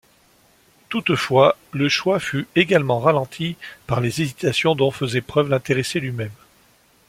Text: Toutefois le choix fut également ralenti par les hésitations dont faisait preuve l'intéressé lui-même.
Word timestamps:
Toutefois 0.89 1.55
le 1.73 1.87
choix 1.87 2.19
fut 2.19 2.47
également 2.55 2.97
ralenti 2.99 3.55
par 3.85 4.01
les 4.01 4.19
hésitations 4.23 4.73
dont 4.73 4.89
faisait 4.89 5.21
preuve 5.21 5.49
l'intéressé 5.49 5.99
lui-même. 5.99 6.31